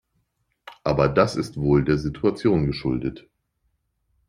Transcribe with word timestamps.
Aber 0.83 1.09
das 1.09 1.35
ist 1.35 1.57
wohl 1.61 1.83
der 1.83 1.99
Situation 1.99 2.65
geschuldet. 2.65 3.29